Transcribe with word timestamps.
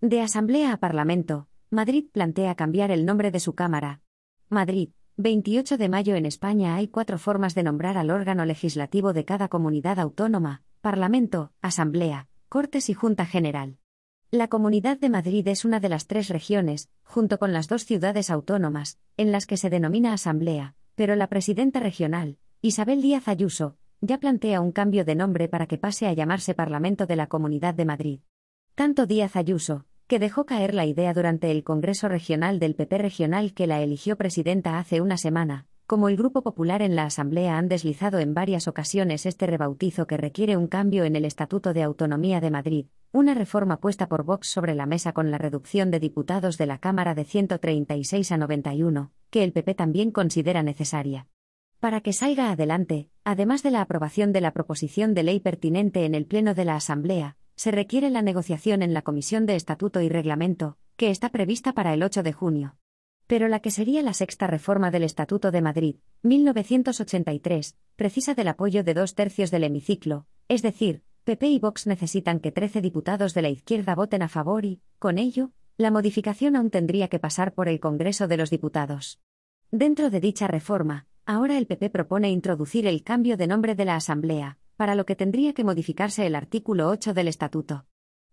De 0.00 0.20
Asamblea 0.20 0.74
a 0.74 0.76
Parlamento, 0.76 1.48
Madrid 1.70 2.04
plantea 2.12 2.54
cambiar 2.54 2.92
el 2.92 3.04
nombre 3.04 3.32
de 3.32 3.40
su 3.40 3.56
Cámara. 3.56 4.00
Madrid, 4.48 4.90
28 5.16 5.76
de 5.76 5.88
mayo 5.88 6.14
en 6.14 6.24
España 6.24 6.76
hay 6.76 6.86
cuatro 6.86 7.18
formas 7.18 7.56
de 7.56 7.64
nombrar 7.64 7.98
al 7.98 8.10
órgano 8.10 8.44
legislativo 8.44 9.12
de 9.12 9.24
cada 9.24 9.48
comunidad 9.48 9.98
autónoma, 9.98 10.62
Parlamento, 10.82 11.50
Asamblea, 11.62 12.28
Cortes 12.48 12.90
y 12.90 12.94
Junta 12.94 13.26
General. 13.26 13.78
La 14.30 14.46
Comunidad 14.46 14.98
de 14.98 15.10
Madrid 15.10 15.48
es 15.48 15.64
una 15.64 15.80
de 15.80 15.88
las 15.88 16.06
tres 16.06 16.28
regiones, 16.28 16.90
junto 17.02 17.40
con 17.40 17.52
las 17.52 17.66
dos 17.66 17.84
ciudades 17.84 18.30
autónomas, 18.30 19.00
en 19.16 19.32
las 19.32 19.46
que 19.46 19.56
se 19.56 19.68
denomina 19.68 20.12
Asamblea, 20.12 20.76
pero 20.94 21.16
la 21.16 21.26
presidenta 21.26 21.80
regional, 21.80 22.38
Isabel 22.62 23.02
Díaz 23.02 23.26
Ayuso, 23.26 23.76
ya 24.00 24.18
plantea 24.18 24.60
un 24.60 24.70
cambio 24.70 25.04
de 25.04 25.16
nombre 25.16 25.48
para 25.48 25.66
que 25.66 25.76
pase 25.76 26.06
a 26.06 26.12
llamarse 26.12 26.54
Parlamento 26.54 27.06
de 27.06 27.16
la 27.16 27.26
Comunidad 27.26 27.74
de 27.74 27.84
Madrid. 27.84 28.20
Tanto 28.76 29.06
Díaz 29.06 29.34
Ayuso, 29.34 29.86
que 30.08 30.18
dejó 30.18 30.46
caer 30.46 30.74
la 30.74 30.86
idea 30.86 31.12
durante 31.12 31.50
el 31.50 31.62
Congreso 31.62 32.08
Regional 32.08 32.58
del 32.58 32.74
PP 32.74 32.96
Regional 32.96 33.52
que 33.52 33.66
la 33.66 33.82
eligió 33.82 34.16
presidenta 34.16 34.78
hace 34.78 35.02
una 35.02 35.18
semana, 35.18 35.66
como 35.86 36.08
el 36.08 36.16
Grupo 36.16 36.42
Popular 36.42 36.80
en 36.80 36.96
la 36.96 37.04
Asamblea 37.04 37.58
han 37.58 37.68
deslizado 37.68 38.18
en 38.18 38.32
varias 38.32 38.68
ocasiones 38.68 39.26
este 39.26 39.46
rebautizo 39.46 40.06
que 40.06 40.16
requiere 40.16 40.56
un 40.56 40.66
cambio 40.66 41.04
en 41.04 41.14
el 41.14 41.26
Estatuto 41.26 41.74
de 41.74 41.82
Autonomía 41.82 42.40
de 42.40 42.50
Madrid, 42.50 42.86
una 43.12 43.34
reforma 43.34 43.80
puesta 43.80 44.08
por 44.08 44.24
Vox 44.24 44.48
sobre 44.48 44.74
la 44.74 44.86
mesa 44.86 45.12
con 45.12 45.30
la 45.30 45.36
reducción 45.36 45.90
de 45.90 46.00
diputados 46.00 46.56
de 46.56 46.66
la 46.66 46.78
Cámara 46.78 47.14
de 47.14 47.24
136 47.24 48.32
a 48.32 48.38
91, 48.38 49.12
que 49.28 49.44
el 49.44 49.52
PP 49.52 49.74
también 49.74 50.10
considera 50.10 50.62
necesaria. 50.62 51.26
Para 51.80 52.00
que 52.00 52.14
salga 52.14 52.50
adelante, 52.50 53.08
además 53.24 53.62
de 53.62 53.70
la 53.70 53.82
aprobación 53.82 54.32
de 54.32 54.40
la 54.40 54.52
proposición 54.52 55.12
de 55.12 55.22
ley 55.22 55.38
pertinente 55.38 56.06
en 56.06 56.14
el 56.14 56.24
Pleno 56.26 56.54
de 56.54 56.64
la 56.64 56.76
Asamblea, 56.76 57.36
se 57.58 57.72
requiere 57.72 58.08
la 58.08 58.22
negociación 58.22 58.82
en 58.82 58.94
la 58.94 59.02
Comisión 59.02 59.44
de 59.44 59.56
Estatuto 59.56 60.00
y 60.00 60.08
Reglamento, 60.08 60.78
que 60.96 61.10
está 61.10 61.30
prevista 61.30 61.72
para 61.72 61.92
el 61.92 62.04
8 62.04 62.22
de 62.22 62.32
junio. 62.32 62.76
Pero 63.26 63.48
la 63.48 63.58
que 63.58 63.72
sería 63.72 64.00
la 64.00 64.12
sexta 64.12 64.46
reforma 64.46 64.92
del 64.92 65.02
Estatuto 65.02 65.50
de 65.50 65.60
Madrid, 65.60 65.96
1983, 66.22 67.76
precisa 67.96 68.34
del 68.34 68.46
apoyo 68.46 68.84
de 68.84 68.94
dos 68.94 69.16
tercios 69.16 69.50
del 69.50 69.64
hemiciclo, 69.64 70.26
es 70.46 70.62
decir, 70.62 71.02
PP 71.24 71.48
y 71.48 71.58
Vox 71.58 71.88
necesitan 71.88 72.38
que 72.38 72.52
13 72.52 72.80
diputados 72.80 73.34
de 73.34 73.42
la 73.42 73.48
izquierda 73.48 73.96
voten 73.96 74.22
a 74.22 74.28
favor 74.28 74.64
y, 74.64 74.80
con 75.00 75.18
ello, 75.18 75.50
la 75.76 75.90
modificación 75.90 76.54
aún 76.54 76.70
tendría 76.70 77.08
que 77.08 77.18
pasar 77.18 77.54
por 77.54 77.68
el 77.68 77.80
Congreso 77.80 78.28
de 78.28 78.36
los 78.36 78.50
Diputados. 78.50 79.18
Dentro 79.72 80.10
de 80.10 80.20
dicha 80.20 80.46
reforma, 80.46 81.08
ahora 81.26 81.58
el 81.58 81.66
PP 81.66 81.90
propone 81.90 82.30
introducir 82.30 82.86
el 82.86 83.02
cambio 83.02 83.36
de 83.36 83.48
nombre 83.48 83.74
de 83.74 83.84
la 83.84 83.96
Asamblea, 83.96 84.58
para 84.78 84.94
lo 84.94 85.06
que 85.06 85.16
tendría 85.16 85.54
que 85.54 85.64
modificarse 85.64 86.24
el 86.24 86.36
artículo 86.36 86.88
8 86.88 87.12
del 87.12 87.26
Estatuto. 87.26 87.84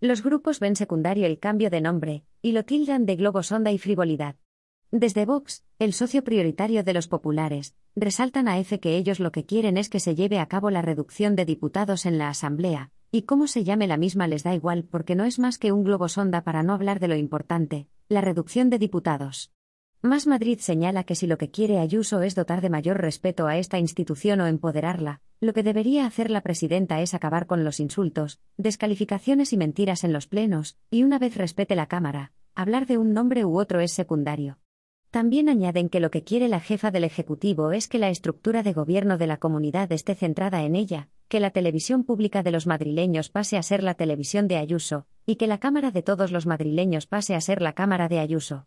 Los 0.00 0.22
grupos 0.22 0.58
ven 0.58 0.74
secundario 0.74 1.26
el 1.26 1.38
cambio 1.38 1.68
de 1.68 1.82
nombre, 1.82 2.24
y 2.40 2.52
lo 2.52 2.64
tildan 2.64 3.04
de 3.04 3.16
globosonda 3.16 3.72
y 3.72 3.78
frivolidad. 3.78 4.36
Desde 4.90 5.26
Vox, 5.26 5.64
el 5.78 5.92
socio 5.92 6.24
prioritario 6.24 6.82
de 6.82 6.94
los 6.94 7.08
populares, 7.08 7.76
resaltan 7.94 8.48
a 8.48 8.58
F 8.58 8.80
que 8.80 8.96
ellos 8.96 9.20
lo 9.20 9.32
que 9.32 9.44
quieren 9.44 9.76
es 9.76 9.90
que 9.90 10.00
se 10.00 10.14
lleve 10.14 10.38
a 10.38 10.46
cabo 10.46 10.70
la 10.70 10.80
reducción 10.80 11.36
de 11.36 11.44
diputados 11.44 12.06
en 12.06 12.16
la 12.16 12.30
Asamblea, 12.30 12.90
y 13.12 13.22
cómo 13.22 13.46
se 13.46 13.62
llame 13.62 13.86
la 13.86 13.98
misma 13.98 14.26
les 14.26 14.42
da 14.42 14.54
igual 14.54 14.84
porque 14.84 15.16
no 15.16 15.24
es 15.24 15.38
más 15.38 15.58
que 15.58 15.72
un 15.72 15.84
globosonda 15.84 16.42
para 16.42 16.62
no 16.62 16.72
hablar 16.72 17.00
de 17.00 17.08
lo 17.08 17.16
importante, 17.16 17.86
la 18.08 18.22
reducción 18.22 18.70
de 18.70 18.78
diputados. 18.78 19.52
Más 20.00 20.26
Madrid 20.26 20.58
señala 20.60 21.04
que 21.04 21.16
si 21.16 21.26
lo 21.26 21.36
que 21.36 21.50
quiere 21.50 21.80
Ayuso 21.80 22.22
es 22.22 22.34
dotar 22.34 22.62
de 22.62 22.70
mayor 22.70 22.98
respeto 22.98 23.46
a 23.46 23.58
esta 23.58 23.78
institución 23.78 24.40
o 24.40 24.46
empoderarla, 24.46 25.20
lo 25.40 25.54
que 25.54 25.62
debería 25.62 26.04
hacer 26.04 26.30
la 26.30 26.42
presidenta 26.42 27.00
es 27.00 27.14
acabar 27.14 27.46
con 27.46 27.64
los 27.64 27.80
insultos, 27.80 28.40
descalificaciones 28.58 29.54
y 29.54 29.56
mentiras 29.56 30.04
en 30.04 30.12
los 30.12 30.26
plenos, 30.26 30.76
y 30.90 31.02
una 31.02 31.18
vez 31.18 31.36
respete 31.36 31.74
la 31.74 31.86
Cámara, 31.86 32.32
hablar 32.54 32.86
de 32.86 32.98
un 32.98 33.14
nombre 33.14 33.46
u 33.46 33.58
otro 33.58 33.80
es 33.80 33.92
secundario. 33.92 34.58
También 35.10 35.48
añaden 35.48 35.88
que 35.88 35.98
lo 35.98 36.10
que 36.10 36.22
quiere 36.22 36.46
la 36.46 36.60
jefa 36.60 36.90
del 36.90 37.04
Ejecutivo 37.04 37.72
es 37.72 37.88
que 37.88 37.98
la 37.98 38.10
estructura 38.10 38.62
de 38.62 38.74
gobierno 38.74 39.18
de 39.18 39.26
la 39.26 39.38
comunidad 39.38 39.90
esté 39.90 40.14
centrada 40.14 40.62
en 40.62 40.76
ella, 40.76 41.08
que 41.28 41.40
la 41.40 41.50
televisión 41.50 42.04
pública 42.04 42.42
de 42.42 42.50
los 42.50 42.66
madrileños 42.66 43.30
pase 43.30 43.56
a 43.56 43.62
ser 43.62 43.82
la 43.82 43.94
televisión 43.94 44.46
de 44.46 44.58
Ayuso, 44.58 45.06
y 45.26 45.36
que 45.36 45.46
la 45.46 45.58
Cámara 45.58 45.90
de 45.90 46.02
todos 46.02 46.32
los 46.32 46.46
madrileños 46.46 47.06
pase 47.06 47.34
a 47.34 47.40
ser 47.40 47.62
la 47.62 47.72
Cámara 47.72 48.08
de 48.08 48.18
Ayuso. 48.20 48.66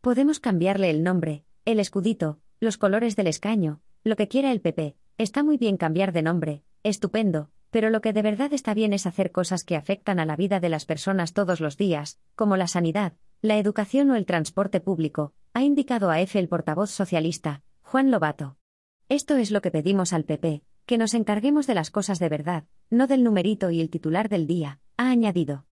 Podemos 0.00 0.40
cambiarle 0.40 0.90
el 0.90 1.02
nombre, 1.02 1.44
el 1.64 1.78
escudito, 1.78 2.40
los 2.60 2.78
colores 2.78 3.14
del 3.14 3.26
escaño, 3.26 3.80
lo 4.04 4.16
que 4.16 4.26
quiera 4.26 4.52
el 4.52 4.60
PP. 4.60 4.96
Está 5.16 5.44
muy 5.44 5.58
bien 5.58 5.76
cambiar 5.76 6.12
de 6.12 6.22
nombre, 6.22 6.64
estupendo, 6.82 7.48
pero 7.70 7.88
lo 7.88 8.00
que 8.00 8.12
de 8.12 8.22
verdad 8.22 8.52
está 8.52 8.74
bien 8.74 8.92
es 8.92 9.06
hacer 9.06 9.30
cosas 9.30 9.62
que 9.62 9.76
afectan 9.76 10.18
a 10.18 10.26
la 10.26 10.34
vida 10.34 10.58
de 10.58 10.68
las 10.68 10.86
personas 10.86 11.34
todos 11.34 11.60
los 11.60 11.76
días, 11.76 12.18
como 12.34 12.56
la 12.56 12.66
sanidad, 12.66 13.12
la 13.40 13.56
educación 13.56 14.10
o 14.10 14.16
el 14.16 14.26
transporte 14.26 14.80
público, 14.80 15.32
ha 15.52 15.62
indicado 15.62 16.10
a 16.10 16.20
F 16.20 16.36
el 16.36 16.48
portavoz 16.48 16.90
socialista, 16.90 17.62
Juan 17.82 18.10
Lobato. 18.10 18.56
Esto 19.08 19.36
es 19.36 19.52
lo 19.52 19.60
que 19.62 19.70
pedimos 19.70 20.12
al 20.12 20.24
PP, 20.24 20.64
que 20.84 20.98
nos 20.98 21.14
encarguemos 21.14 21.68
de 21.68 21.74
las 21.76 21.92
cosas 21.92 22.18
de 22.18 22.28
verdad, 22.28 22.64
no 22.90 23.06
del 23.06 23.22
numerito 23.22 23.70
y 23.70 23.80
el 23.80 23.90
titular 23.90 24.28
del 24.28 24.48
día, 24.48 24.80
ha 24.96 25.10
añadido. 25.10 25.64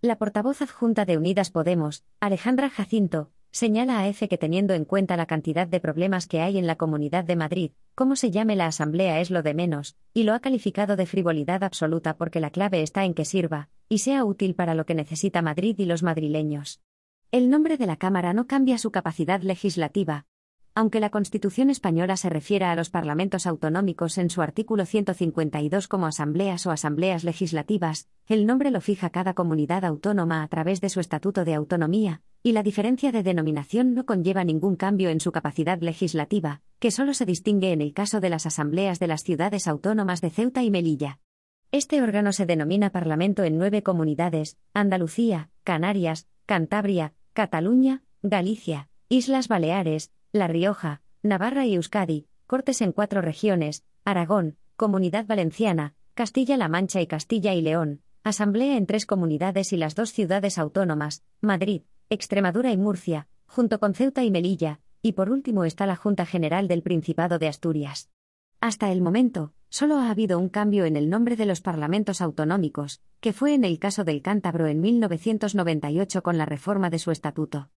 La 0.00 0.18
portavoz 0.18 0.60
adjunta 0.60 1.04
de 1.04 1.18
Unidas 1.18 1.50
Podemos, 1.50 2.04
Alejandra 2.18 2.68
Jacinto, 2.68 3.30
Señala 3.50 4.00
a 4.00 4.08
F 4.08 4.28
que 4.28 4.38
teniendo 4.38 4.74
en 4.74 4.84
cuenta 4.84 5.16
la 5.16 5.26
cantidad 5.26 5.66
de 5.66 5.80
problemas 5.80 6.26
que 6.26 6.40
hay 6.40 6.58
en 6.58 6.66
la 6.66 6.76
Comunidad 6.76 7.24
de 7.24 7.36
Madrid, 7.36 7.70
cómo 7.94 8.14
se 8.14 8.30
llame 8.30 8.56
la 8.56 8.66
Asamblea 8.66 9.20
es 9.20 9.30
lo 9.30 9.42
de 9.42 9.54
menos, 9.54 9.96
y 10.12 10.24
lo 10.24 10.34
ha 10.34 10.40
calificado 10.40 10.96
de 10.96 11.06
frivolidad 11.06 11.64
absoluta 11.64 12.16
porque 12.16 12.40
la 12.40 12.50
clave 12.50 12.82
está 12.82 13.04
en 13.04 13.14
que 13.14 13.24
sirva, 13.24 13.70
y 13.88 13.98
sea 13.98 14.24
útil 14.24 14.54
para 14.54 14.74
lo 14.74 14.84
que 14.84 14.94
necesita 14.94 15.42
Madrid 15.42 15.76
y 15.78 15.86
los 15.86 16.02
madrileños. 16.02 16.80
El 17.30 17.50
nombre 17.50 17.76
de 17.76 17.86
la 17.86 17.96
Cámara 17.96 18.32
no 18.32 18.46
cambia 18.46 18.78
su 18.78 18.90
capacidad 18.90 19.42
legislativa, 19.42 20.26
aunque 20.78 21.00
la 21.00 21.10
Constitución 21.10 21.70
española 21.70 22.16
se 22.16 22.30
refiera 22.30 22.70
a 22.70 22.76
los 22.76 22.88
parlamentos 22.88 23.48
autonómicos 23.48 24.16
en 24.16 24.30
su 24.30 24.42
artículo 24.42 24.86
152 24.86 25.88
como 25.88 26.06
asambleas 26.06 26.68
o 26.68 26.70
asambleas 26.70 27.24
legislativas, 27.24 28.06
el 28.28 28.46
nombre 28.46 28.70
lo 28.70 28.80
fija 28.80 29.10
cada 29.10 29.34
comunidad 29.34 29.84
autónoma 29.84 30.44
a 30.44 30.46
través 30.46 30.80
de 30.80 30.88
su 30.88 31.00
Estatuto 31.00 31.44
de 31.44 31.54
Autonomía, 31.54 32.22
y 32.44 32.52
la 32.52 32.62
diferencia 32.62 33.10
de 33.10 33.24
denominación 33.24 33.92
no 33.92 34.06
conlleva 34.06 34.44
ningún 34.44 34.76
cambio 34.76 35.10
en 35.10 35.18
su 35.18 35.32
capacidad 35.32 35.80
legislativa, 35.80 36.62
que 36.78 36.92
solo 36.92 37.12
se 37.12 37.26
distingue 37.26 37.72
en 37.72 37.82
el 37.82 37.92
caso 37.92 38.20
de 38.20 38.30
las 38.30 38.46
asambleas 38.46 39.00
de 39.00 39.08
las 39.08 39.24
ciudades 39.24 39.66
autónomas 39.66 40.20
de 40.20 40.30
Ceuta 40.30 40.62
y 40.62 40.70
Melilla. 40.70 41.18
Este 41.72 42.00
órgano 42.00 42.32
se 42.32 42.46
denomina 42.46 42.90
Parlamento 42.90 43.42
en 43.42 43.58
nueve 43.58 43.82
comunidades, 43.82 44.58
Andalucía, 44.74 45.50
Canarias, 45.64 46.28
Cantabria, 46.46 47.14
Cataluña, 47.32 48.04
Galicia, 48.22 48.88
Islas 49.08 49.48
Baleares, 49.48 50.12
la 50.32 50.46
Rioja, 50.46 51.00
Navarra 51.22 51.66
y 51.66 51.74
Euskadi, 51.74 52.26
Cortes 52.46 52.80
en 52.82 52.92
cuatro 52.92 53.20
regiones, 53.20 53.84
Aragón, 54.04 54.56
Comunidad 54.76 55.26
Valenciana, 55.26 55.94
Castilla-La 56.14 56.68
Mancha 56.68 57.00
y 57.00 57.06
Castilla 57.06 57.54
y 57.54 57.62
León, 57.62 58.02
Asamblea 58.24 58.76
en 58.76 58.86
tres 58.86 59.06
comunidades 59.06 59.72
y 59.72 59.76
las 59.76 59.94
dos 59.94 60.12
ciudades 60.12 60.58
autónomas, 60.58 61.22
Madrid, 61.40 61.82
Extremadura 62.10 62.72
y 62.72 62.76
Murcia, 62.76 63.28
junto 63.46 63.80
con 63.80 63.94
Ceuta 63.94 64.22
y 64.22 64.30
Melilla, 64.30 64.80
y 65.00 65.12
por 65.12 65.30
último 65.30 65.64
está 65.64 65.86
la 65.86 65.96
Junta 65.96 66.26
General 66.26 66.68
del 66.68 66.82
Principado 66.82 67.38
de 67.38 67.48
Asturias. 67.48 68.10
Hasta 68.60 68.90
el 68.92 69.00
momento, 69.00 69.52
solo 69.70 69.96
ha 69.96 70.10
habido 70.10 70.38
un 70.38 70.48
cambio 70.48 70.84
en 70.84 70.96
el 70.96 71.08
nombre 71.08 71.36
de 71.36 71.46
los 71.46 71.60
parlamentos 71.60 72.20
autonómicos, 72.20 73.00
que 73.20 73.32
fue 73.32 73.54
en 73.54 73.64
el 73.64 73.78
caso 73.78 74.04
del 74.04 74.20
Cántabro 74.20 74.66
en 74.66 74.80
1998 74.80 76.22
con 76.22 76.36
la 76.36 76.44
reforma 76.44 76.90
de 76.90 76.98
su 76.98 77.12
estatuto. 77.12 77.70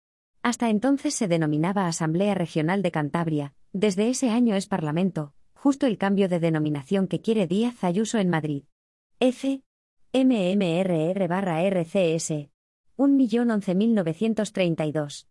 Hasta 0.48 0.70
entonces 0.70 1.14
se 1.14 1.28
denominaba 1.28 1.86
Asamblea 1.86 2.32
Regional 2.32 2.80
de 2.80 2.90
Cantabria, 2.90 3.52
desde 3.74 4.08
ese 4.08 4.30
año 4.30 4.54
es 4.54 4.66
Parlamento, 4.66 5.34
justo 5.52 5.86
el 5.86 5.98
cambio 5.98 6.30
de 6.30 6.40
denominación 6.40 7.06
que 7.06 7.20
quiere 7.20 7.46
Díaz 7.46 7.84
Ayuso 7.84 8.16
en 8.16 8.30
Madrid. 8.30 8.64
F. 9.20 9.62
MMRR 10.14 11.28
RCS. 11.30 12.48
1.011.932. 12.96 15.26